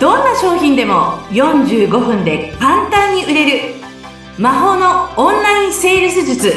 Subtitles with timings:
[0.00, 3.74] どんな商品でも45分で簡単に売れる
[4.38, 6.54] 魔法のオンラインセールス術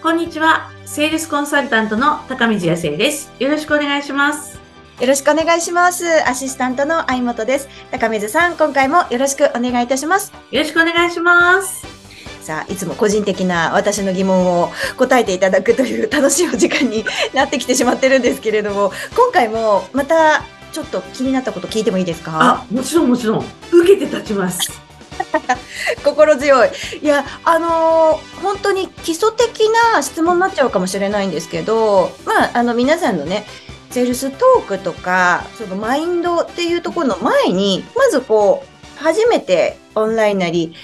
[0.00, 4.60] こんにちはセールスコンサルタントの高見康生ですよろしくお願いします
[5.00, 6.04] よろしくお願いします。
[6.28, 7.70] アシスタントの相本です。
[7.90, 10.30] 高水さん、今回もよろしくお願いいたします。
[10.50, 11.99] よろしくお願いします
[12.42, 17.04] さあ、いつも個人的な私の疑問を答えていただくという楽しいお時間に
[17.34, 22.38] なってきてしまってるんですけれども、今回もまたちょっと気になったこと聞いてもいいですか？
[22.40, 23.44] あもちろんもちろん。
[23.72, 24.70] 受けて立ちます。
[26.02, 26.70] 心強い。
[27.02, 33.44] いや、あのー本当に基礎的な質問になっちゃうかもしれないんですけど、まあ、あの、皆さんのね、
[33.90, 40.74] セールストークとか、そのマインドっていうところの前に、まずこう、初めてオンラインなり、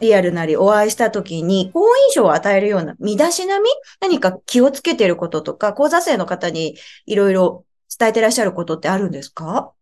[0.00, 3.68] リアルなりお会いした時に、好印象を与えるような身だしなみ？
[4.00, 7.64] 何か気をつけてることとか、講座生の方にいろいろ
[7.98, 9.72] 伝えてらっしゃることってあるんですか？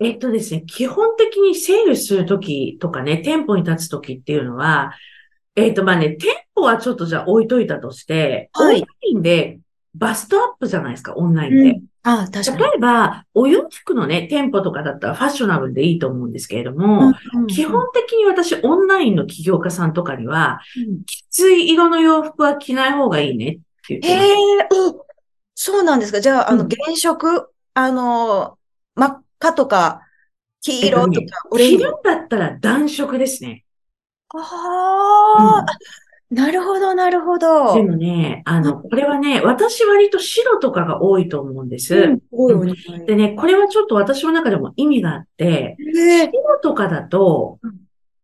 [0.00, 4.92] えっとですね、基本的にセールするときとかね、店舗に立つときっていうのは、
[5.56, 8.76] えっと、まあね、店舗はちょっとじゃあ置いといたとして、はい。
[8.76, 9.60] オンラインで
[9.94, 11.80] バストアップじゃないですか、オンラインで。
[12.02, 12.70] ああ、確かに例。
[12.76, 17.14] えば、お洋服のね、店舗とかだったらファッショナブルでいいと思うんですけれども、
[17.48, 24.08] 基本的に私、オンラインの起業家さんとかには、うんきつい色の洋服は着ない方がいいねって言って。
[24.08, 24.32] え、
[24.70, 25.00] うん
[25.56, 26.20] そうなんですか。
[26.20, 28.58] じゃあ、あの、うん原色、あの、
[28.94, 30.02] 真っ赤とか、
[30.60, 31.64] 黄色とかえっとね。
[31.64, 33.64] 着るんだったら暖色ですね。
[34.36, 35.66] ああ、
[36.30, 37.74] なるほど、なるほど。
[37.74, 41.94] でもね、あの、これはね、私割と白とかが多いと思うんです。
[41.94, 47.72] うんすごいでね、これはちょっと私の中でも意味があって、白とかだとうん、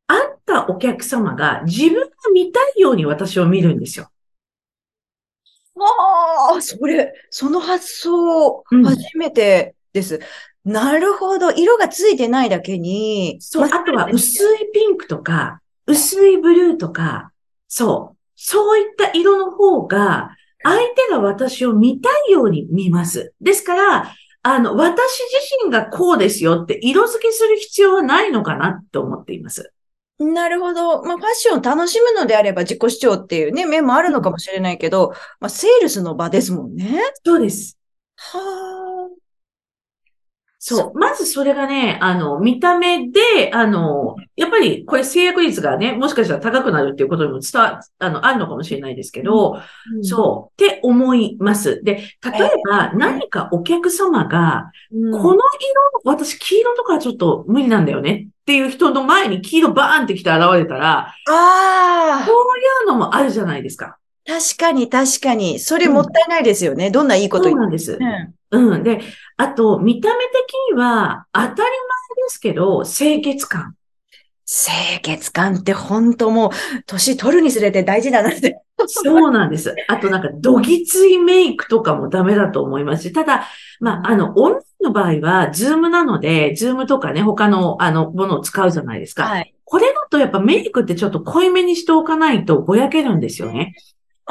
[0.06, 4.10] 会ったお客様が自分が見たいように私を見るんですよ。
[5.76, 10.20] ああ、それ、その発想、うん初めてです。
[10.64, 11.50] なるほど。
[11.52, 13.38] 色がついてないだけに。
[13.40, 17.32] そう、まあとは薄いピンクとか、薄いブルーとか、
[17.70, 23.32] そう、そういった色の方が、相手が私を見たいように見ます。
[23.40, 29.72] ですから、あの、私自身がこうですよって色付けする必要はないのかなって思っています。
[30.18, 31.02] なるほど。
[31.02, 37.00] まあ、ファッションを楽しむのであれば自己主張っていうね、面もあるのかもしれないけど、まあ、セールスの場ですもんね。
[37.24, 37.78] そうです。
[38.16, 39.08] は
[40.62, 40.98] そう。
[40.98, 49.64] まずそれがね、あの、見た目で、あの、やっぱりこれ制約率がね、もしかしたら高くなるっていうことにも伝わ、あの、あるのかもしれないですけど、あ。
[50.02, 51.82] そう、って思います。
[51.82, 55.12] で、例えば何かお客様が、うん。
[55.12, 63.99] この色、私黄色とかはちょっと無理なんだよねっていう人の前に黄色バーンって来て現れたら、ああこういうのもあるじゃないですか。
[64.30, 65.58] 確かに確かに。
[65.58, 66.92] それもったいないですよね。
[66.92, 67.98] どんないいこと言うなんです
[68.52, 68.84] うん。
[68.84, 69.00] で、
[69.36, 71.72] あと、見た目的には当たり前で
[72.28, 73.74] すけど、清潔感。
[74.46, 76.50] 清潔感って本当もう、
[76.86, 78.60] 年取るにつれて大事だなって。
[78.86, 79.74] そうなんです。
[79.88, 83.48] あとなんか、どぎついメイクとかもダメだと思いますし、ただ、
[83.80, 89.24] まあ、あの、オンラインの場合は、 Zoom なので、 Zoom とかね、他の、あの、ものを使うじゃないですか。
[89.24, 89.54] はい。
[89.64, 93.74] これだとやっぱメイクってちょっと濃いめにしておかないとぼやけるんですよね。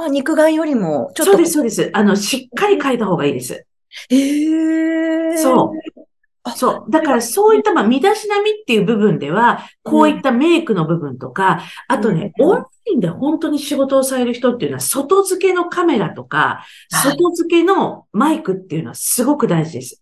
[0.03, 1.31] あ、肉眼よりも、ちょっと。
[1.33, 1.89] そうです、そうです。
[1.93, 3.65] あの、しっかり描いた方がいいです。
[4.09, 5.37] へえ。
[5.37, 5.99] そう。
[6.43, 6.91] あそう。
[6.91, 20.01] だからそういった、まあ、身だしなみっていう部分では、こういったメイクの部分とか、あとね、うんオンラインで本当に仕事をされる人っていうのは、外付けのカメラとか、はい外付けのマイクっていうのはすごく大事です。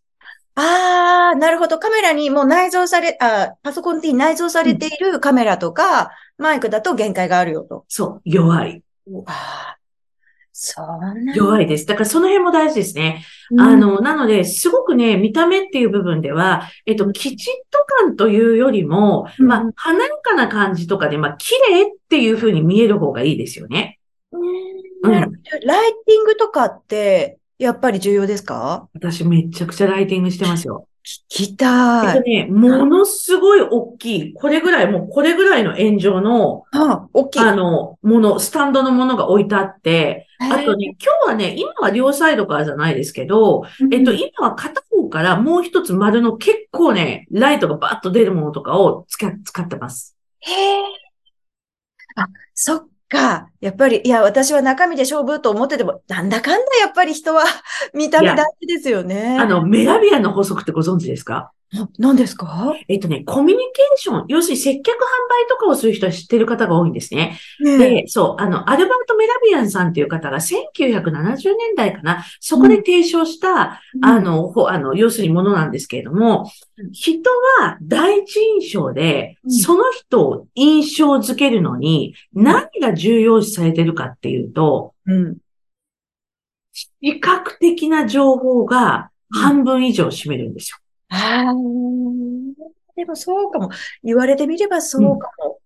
[0.56, 1.80] ああ、なるほど。
[1.80, 7.86] カメラにもう内蔵され、あ、パソコンに内蔵されているカメラとか、マイクだと限界があるよと。
[7.88, 8.22] そう。
[8.26, 8.84] 弱い。
[9.26, 9.77] あ
[11.36, 11.86] 弱いです。
[11.86, 13.24] だからその辺も大事ですね。
[13.52, 24.00] うんあの、なので、すごくね、見た目っていう部分では、えっと、きちっと感というよりも、うんまあ、華やかな感じとかで、まあ、綺麗っていう風に見える方がいいですよね。
[24.32, 24.48] うん
[25.12, 28.90] ライティングとかって、やっぱり重要ですか？
[28.94, 30.88] 私めちゃくちゃライティングしてますよ。
[31.08, 32.20] 聞きえたい。
[32.20, 37.40] っとね、ものすごい大きい、これぐらい、もうこれぐらいの炎上の、あ、大きい。
[37.40, 50.18] あの、もの、スタンドのものが置いてあって、あとね、今日はね、今は両サイドからじゃないですけど、えっと、今は片方からもう一つ丸の結構ね、ライトがバーッと出るものとかを使使ってます。
[50.42, 50.84] へえ。
[52.16, 53.50] あ、そっか。
[53.62, 57.44] やっぱり、いや、私は中身で勝負と思ってても、なんだかんだやっぱり人は
[57.94, 59.38] 見た目大事ですよね。
[59.40, 61.52] あの、メラビアンの法則ってご存知ですか？
[61.76, 62.74] あ何ですか？
[62.88, 67.38] えっとね、コミュニケーション、要するに接客販売とかをする人は知ってる方が多いんですね。
[67.60, 77.30] ねで、そう、あの、アルバート・メラビアンさんっていう方が1970年代かな、そこで提唱した、あ、の、ほあの、要するにものなんですけれどもうん、人
[77.60, 79.52] は第一印象で、うん。
[79.52, 85.38] その人を印象づけるのに、何が重要視されてるかっていうと、うん。
[86.72, 90.78] 視覚的な情報が半分以上占めるんですよ。
[91.10, 91.54] ああ、
[92.96, 93.70] でもそうかも。
[94.04, 95.60] 言われてみればそうかも。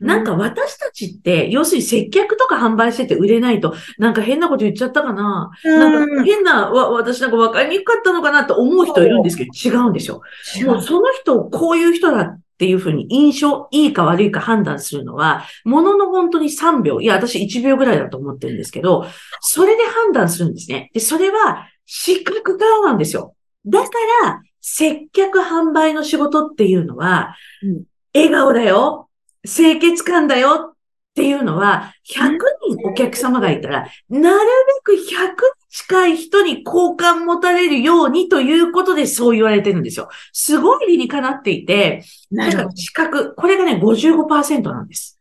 [0.00, 10.20] なんか私たちって、要するに接客とか販売してて売れないと、なんか変なこと言っちゃったかな、うん、なんか変な、わ、私なんか分かりにくかったのかなって思う人いるんですけど、違うんですよ。
[10.66, 19.06] もうその人をこういう人だっていうふうに印象、いいか悪いか判断するのは、ものの本当に3秒、いや、私1秒ぐらいだと思ってるんですけど、
[19.40, 20.90] それで判断するんですね。
[20.92, 23.34] で、それは視覚からなんですよ。
[23.64, 23.88] だか
[24.22, 27.84] ら、接客販売の仕事っていうのは、うん
[28.16, 29.08] 笑顔だよ、
[29.44, 30.74] 清潔感だよっ
[31.14, 32.38] ていうのは、100
[32.78, 34.38] 人お客様がいたら、なる
[34.86, 35.34] べく100
[35.68, 40.08] 近い人に好感持たれるようにということでそう言われてるんですよ。
[40.32, 42.76] すごい理にかなっていて、なるほど。
[42.76, 45.20] 視覚、これがね、55%なんです。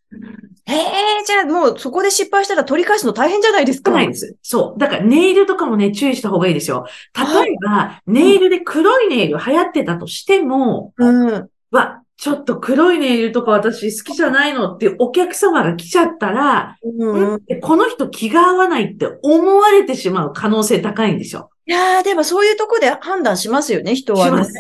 [0.66, 3.92] へえ、じゃあもうそこで失敗したら取り返すの大変じゃないですか。
[3.92, 4.38] ないです。
[4.42, 4.80] そう。
[4.80, 6.86] だからネイルとかもね、注意した方がいいですよ。
[7.16, 11.50] 例えば、ネイルで黒いネイル流行ってたとしても、うん。
[11.72, 17.46] わ、ちょっと黒いネイルとか私好きじゃないのっていうお客様が来ちゃったら、うん。
[17.46, 21.50] でこの人気が合わないって思われてしまう可能性高いんですよ。
[21.66, 24.32] いやーでもそういうとこで判断しますよね、人はね。
[24.32, 24.54] します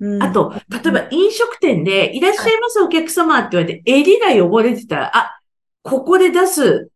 [0.00, 5.38] うんあと、例えば飲食店でいらっしゃいますお客様って言われて、襟が汚れてたら、あ、
[5.82, 6.90] ここで出す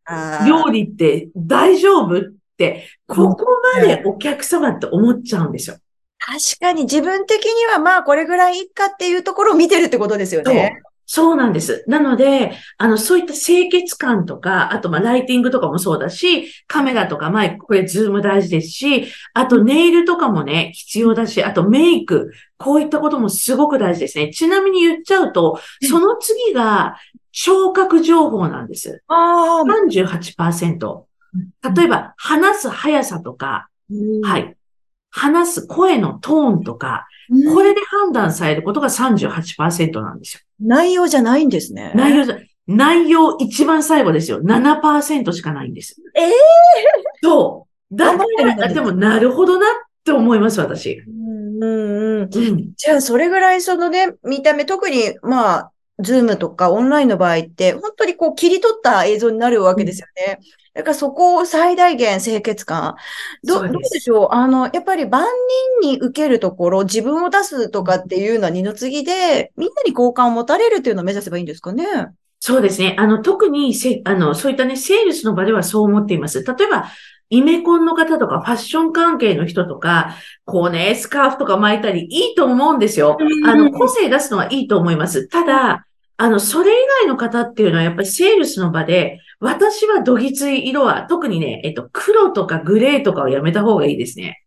[0.46, 2.22] 料理って大丈夫っ
[2.56, 3.46] て、ここ
[3.76, 5.76] までお客様って思っちゃうんですよ。
[6.18, 10.80] 確かに自分的にはまあこれぐらいいいかっていうところを見てるってことですよね。。
[11.08, 11.84] そうなんです。
[11.86, 24.32] なので、あの、そういった清潔感とか、あと、まあ、ライティングとかもそうだし、カメラとかマイク、これ、ズーム大事ですし、あと、ネイルとかもね、必要だし、あと、メイク、こういったこともすごく大事ですね。
[24.32, 26.96] ちなみに言っちゃうと、その次が、
[27.38, 29.02] 聴覚情報なんです。
[29.08, 31.04] ああ、38%。
[31.76, 33.68] 例えば、話す速さとか、
[34.24, 34.38] は。
[34.38, 34.56] い。
[35.10, 37.06] 話す声のトーンとか、
[37.54, 40.40] これで判断されることが38%なんですよ。
[40.60, 41.92] 内容じゃないんですね。
[41.94, 44.40] 内容じゃ、内容一番最後ですよ。
[44.42, 46.00] 7%しかないんです。
[46.14, 46.32] ええ
[47.22, 47.96] そう。
[47.96, 48.24] だか
[48.56, 49.70] ら、でもなるほどなっ
[50.04, 51.02] て思います、私。
[51.06, 52.34] うんうんうん。
[52.34, 52.72] うん。
[52.76, 60.40] じゃあ、それぐらいそのね、見た目、特に、まあ、ズームとかオンラインの場合って、本当にこう切り取った映像になるわけですよね。
[60.74, 62.96] だからそこを最大限清潔感。
[63.42, 64.28] どそうどうでしょう？
[64.32, 65.24] あの、やっぱり万
[65.80, 71.84] 人に受けるところ、自分を出すとかっていうのは二の次で、みんなに好感を持たれるっていうのを目指せばいいんですかね？
[72.40, 72.94] そうですね。
[72.98, 76.44] あの、特にせ、あの、そういったね、セールスの場ではそう思っています。
[76.44, 76.90] 例えば、
[77.30, 80.14] イメコンの方とか、ファッション関係の人とか、
[80.44, 83.16] こうね、スカーフとか巻いたり、いいと思うんですよ。
[83.18, 85.26] うんあの、個性出すのはいいと思います。
[85.26, 85.85] ただ、
[86.18, 94.42] あの、それ以外の方っていうのは、やっぱりセールスの場で、私はどぎつい色は、特にね、えっと、黒とかグレーとかをやめた方がいいですね。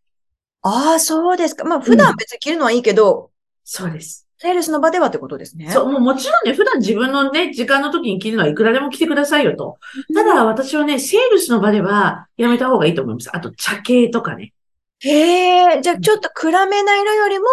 [0.61, 1.63] ああ、そうですか。
[1.65, 3.31] まあ、普段別に着るのはいいけど、
[3.63, 4.27] そうです。
[4.39, 5.69] セールスの場ではってことですね。
[5.69, 9.77] そう、もうもちろんね、普段自分のね、時間の時に着るのはいくらでも着てくださいよと。
[10.15, 13.29] ただ、私はね、セールスの場ではやめた方がいいと思います。
[13.35, 14.53] あと、茶系とかね。
[15.01, 17.45] へえ、じゃあちょっと暗めな色よりも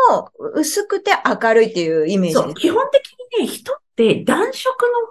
[0.55, 2.55] 薄くて明るいっていうイメージそう。
[2.55, 4.69] 基本的にね、人って暖色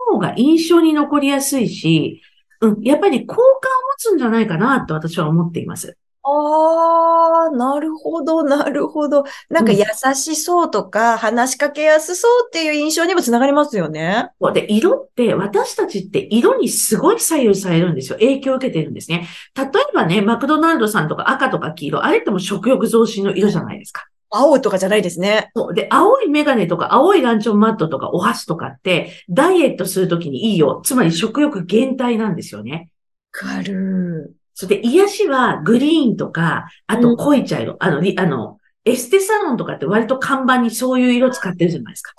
[0.07, 2.21] の方が印象に残りやすいし、
[2.61, 3.59] うん、やっぱり好感を持
[3.97, 5.97] つんじゃないかなと私は思っています。
[6.27, 9.25] ああ、なるほど、なるほど。
[9.49, 9.83] なんかうん優
[10.15, 14.29] しそうとか、話しかけやすそうっていう印象にもつながりますよね。
[14.53, 18.17] で、色って、私たちって色にすごい左右されるんですよ。
[18.17, 19.27] 影響を受けてるんですね。
[19.55, 24.07] 例えばね、マクドナルドさんとか赤とか黄色、あれってもう食欲増進の色じゃないですか。
[24.35, 25.51] 青とかじゃないですね。
[25.55, 25.73] そう。
[25.73, 30.81] で、青いメガネとか青いランチョンマットとかお箸とかって、ダイエットするときにいいよ。
[30.83, 32.89] つまり食欲減退なんですよね。
[33.33, 34.35] わかる。
[34.53, 42.13] それで、癒しはグリーンとか、あと濃い茶色、あの、りあの、エステサロンとかって割と看板にそういう色使ってるじゃないですか。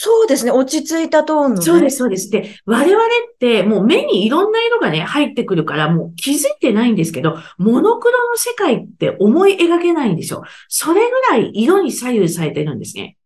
[0.00, 0.52] そうですね。
[0.52, 1.62] 落ち着いたトーンのね。
[1.62, 2.30] そうです、そうです。
[2.30, 10.44] で、我々ってもう目にいろんな色がね、入ってくるからもう気づいてないんですけど、モノクロの世界って思い描けないんですよ。
[10.68, 13.16] それぐらい色に左右されてるんですね。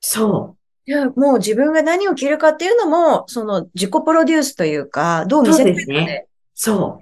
[0.00, 0.56] そ
[0.86, 5.46] いや、もう自分が何を着るかっていうのも、その自己プロデュースというか、どうう。
[5.46, 6.26] 見せるかそうですね。
[6.54, 6.98] そ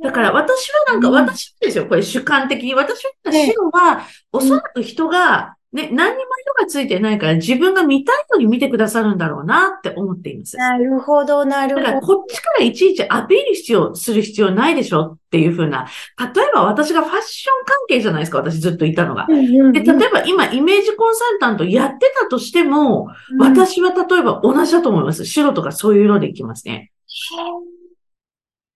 [0.00, 0.04] う。
[0.04, 2.74] だから私はなんか、うん私ですよ、これ主観的に。
[2.76, 10.56] 私は白は、おそらく人が、ね、何にも色がついてないから自分が見たいように見てくださるんだろうなって思っています。
[10.56, 12.18] なるほど、なるだからほど。
[12.18, 15.88] こっちからいちいちアピール必要、する必要ないでしょっていう風な。
[16.18, 19.26] 例えば私がファッション関係じゃないですか、私ずっといたのが。
[19.26, 25.24] で、例えば今イメージコンサルタントやってたとしても、私は例えば同じだと思います。
[25.24, 26.92] 白とかそういう色でいきますね。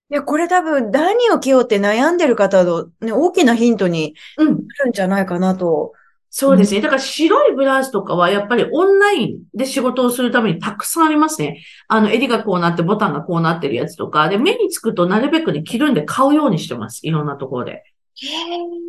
[0.09, 4.47] いや、これ多分何を着ようって悩んでる方の、ね、大きなヒントにうん。
[4.47, 4.53] な
[4.85, 5.93] るんじゃないかなと。
[6.39, 6.83] そうですね。
[6.83, 11.63] だから白いブラウスとかはやっぱりオンラインで仕事をするためにたくさんありますね。
[11.89, 14.29] あの、襟がこうなってボタンがこうなってるやつとか。
[14.29, 17.07] で、目につくとなるべくね、着るんで買うようにしてます。
[17.07, 17.85] いろんなところで。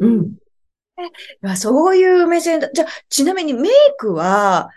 [0.01, 0.23] うん。
[0.25, 0.37] い
[1.41, 2.69] やそういう目線だ。
[2.73, 4.69] じゃあ、ちなみにメイクは、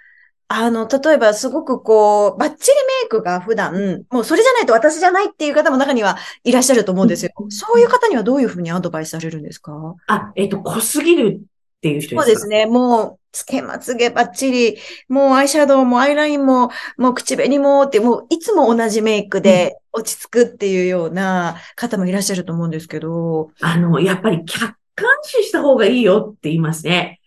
[0.47, 7.33] あの、例えばすごくこう、バッチリメイクが普段、もうそれじゃないと私じゃないっていう方も中にはいらっしゃると思うんですよ。
[7.49, 9.73] そういう方にはどういうふうにアドバイスされるんですか？
[10.07, 11.41] あ、えっ、と、濃すぎる
[11.81, 12.67] っていう人ですかそうですね。
[12.67, 14.77] もう、つけまつげバッチリ、
[15.09, 23.51] もうアイシャドウもアイラインも、もう口紅もって、もういつも同じメイクで落ち着くっていうような方もいらっしゃると思うんですけど。
[23.61, 27.21] あの、やっぱり客観視した方がいいよって言いますね。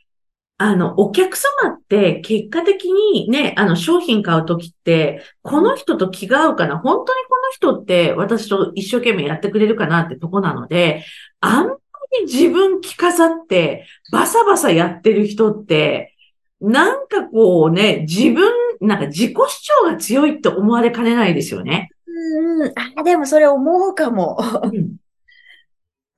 [0.57, 6.77] あの、お客様って結果的にね、あの、商品買うときって、この人と気が合うかな？
[6.77, 11.03] 本当にこの人って私と一生懸命やってくれるかなってとこなので、
[11.39, 11.75] あんま
[12.19, 16.15] り自分着飾ってバサバサやってる人って、
[16.61, 18.51] なんかこうね、自分、
[18.81, 21.89] なんか自己主張が強いって思われかねないですよね。
[22.07, 22.73] うんうん。
[22.99, 24.37] あ、でもそれ思うかも。
[24.63, 24.97] うん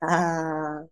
[0.00, 0.86] ああ。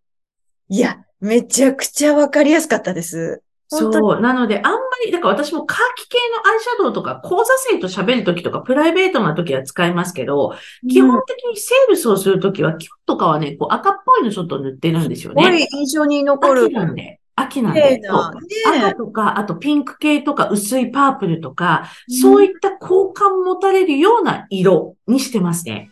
[0.69, 3.44] いや、めちゃくちゃわかりやすかったです。
[3.69, 4.21] そう。
[4.21, 10.55] なので、あんまり、だから私もカーキ系のアイシャドウとか、講座生と喋るときとか、プライベートなときは使いますけど、
[10.89, 15.63] 基本的にセールスをするときは、今日とかはね、こう赤っぽいのちょっと塗ってるんですよすごね。
[15.63, 16.75] い印象に残る秋。
[16.75, 17.21] なんで。
[17.37, 18.01] 秋なんで。
[18.07, 25.91] 赤ねとか、あとピンク系とか、薄いパープルとか、そういった好感持たれるような色にしてますね。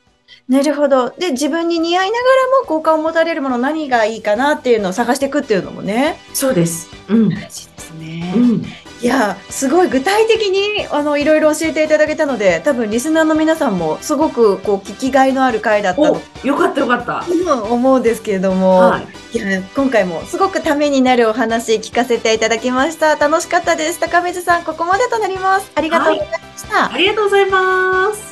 [0.48, 1.10] なるほど。
[1.10, 6.18] で、自分に似合いながらも好感を持たれるもの何がいいかなっていうのを探していくっていうのもね。
[6.34, 6.88] そうです。
[7.08, 7.28] うん。
[7.30, 8.32] 大事ですね。
[8.36, 8.62] うん。
[9.00, 17.24] いや、すごい具体的に、あの、いろいろ教えていただけたので、多分リスナーの皆さんもすごく、こう、聞きがいのある回だったよかったよかった。
[17.68, 19.00] 思うんですけれども、は
[19.32, 19.38] い。
[19.38, 23.16] いや、今回もすごくためになるお話聞かせていただきました。
[23.16, 23.98] 楽しかったです。
[23.98, 25.72] 高水さん、ここまでとなります。
[25.74, 26.92] ありがとうございました。
[26.92, 28.31] ありがとうございます。